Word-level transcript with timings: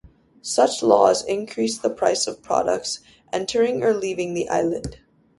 Such 0.41 0.81
laws 0.81 1.23
increase 1.23 1.77
the 1.77 1.91
price 1.91 2.25
of 2.25 2.41
products 2.41 3.01
entering 3.31 3.83
or 3.83 3.93
leaving 3.93 4.33
the 4.33 4.49
island. 4.49 4.97